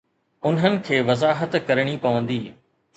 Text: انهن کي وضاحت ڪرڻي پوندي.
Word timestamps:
انهن 0.49 0.79
کي 0.89 1.01
وضاحت 1.11 1.55
ڪرڻي 1.71 1.97
پوندي. 2.09 2.45